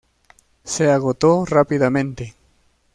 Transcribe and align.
Se 0.63 0.89
agotó 0.89 1.45
rápidamente. 1.45 2.33